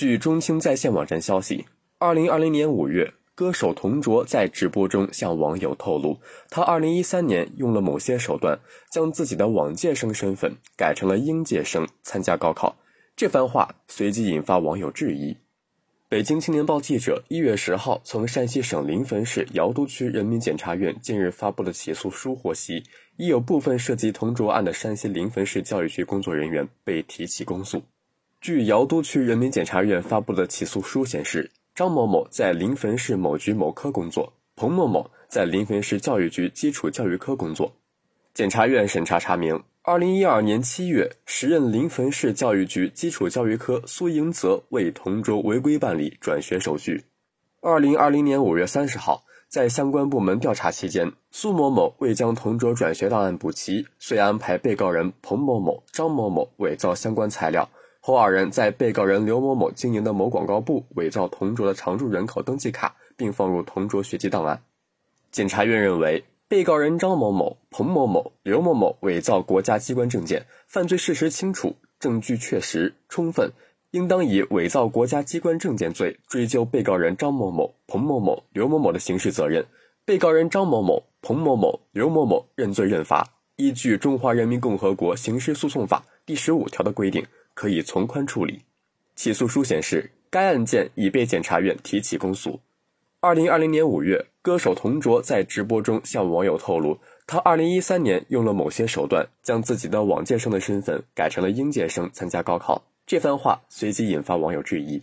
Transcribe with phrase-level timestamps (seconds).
[0.00, 1.66] 据中青在线网站消息，
[1.98, 6.18] 二零二零年五月，歌手童卓在直播中向网友透露，
[6.48, 8.58] 他二零一三年用了某些手段，
[8.90, 12.78] 将自己的往届生身份改成了应届生参加高考。
[13.14, 15.36] 这番话随即引发网友质疑。
[16.08, 22.82] 北京青年报记者一月十号从山西省临汾市尧都区人民检察院近日发布的起诉书获悉，
[23.18, 27.82] 已有部分涉及同卓案的山西临汾市教育局工作人员被提起公诉。
[28.40, 37.70] 据瑶都区人民检察院发布的起诉书显示，张某某在临汾市某局某科工作，彭某某在临汾市教育局基础教育科工作。
[38.32, 39.62] 检察院审查查明。
[39.82, 47.04] 二零一二年七月，时任临汾市教育局基础教育科苏迎泽为同桌违规办理转学手续。
[47.60, 57.68] 二零二零年五月三十号，在相关部门调查期间，苏某某未将同桌转学档案补齐，遂安排被告人彭某某、张某某伪造相关材料，
[58.10, 64.62] 后二人在被告人刘某某经营的某广告部伪造同桌的常住人口登记卡，并放入同桌学籍档案。
[65.30, 66.24] 检察院认为。
[66.50, 73.52] 被告人张某某、彭某某、刘某某伪造国家机关证件，犯罪事实清楚，证据确实充分，
[73.92, 79.64] 应当以伪造国家机关证件罪追究被告人张某某、彭某某、刘某某的刑事责任。
[80.04, 87.24] 被告人张某某、彭某某、刘某某认罪认罚，依据《中华人民共和国刑事诉讼法》第十五条的规定，
[87.60, 88.62] 可以从宽处理。
[89.14, 92.58] 起诉书显示，该案件已被检察院提起公诉。
[93.20, 102.82] 二零二零年五月，歌手童卓在直播中向网友透露，他二零一三年用了某些手段，将自己的往届生的身份改成了应届生参加高考。
[103.06, 105.02] 这番话随即引发网友质疑。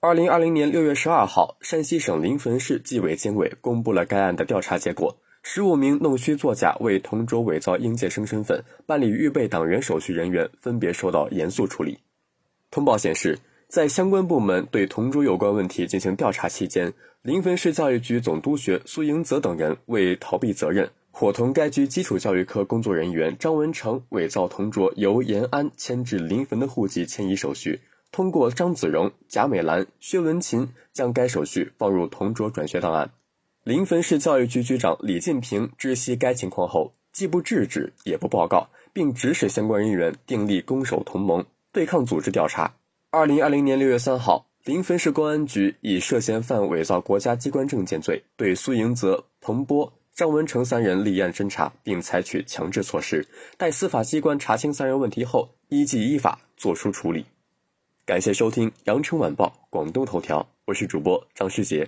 [0.00, 11.98] 二零二零年六月十二号，山西省临汾市纪委监委公布了该案的调查结果，十五名弄虚作假为同卓伪造应届生身份办理预备党员手续人员分别受到严肃处理。
[12.70, 13.38] 通报显示。
[13.70, 27.78] 在相关部门对同桌有关问题进行调查期间，临汾市教育局总督学苏迎泽等人为逃避责任，伙同该局基础教育科工作人员张文成伪造同桌由延安迁至临汾的户籍迁移手续，
[28.10, 33.12] 通过张子荣、贾美兰、薛文琴将该手续放入同桌转学档案。
[33.62, 42.74] 临汾市教育局局长李进平知悉该情况后，既不制止也不报告，并指使相关人员订立攻守同盟，对抗组织调查。
[43.10, 53.28] 二零二零年六月三号，临汾市公安局以涉嫌犯伪造国家机关证件罪，对苏迎泽、彭波、张文成三人立案侦查，并采取强制措施。
[53.58, 57.26] 待司法机关查清三人问题后，依纪依法作出处理。
[58.06, 61.86] 感谢收听《羊城晚报·广东头条》，我是主播张世杰。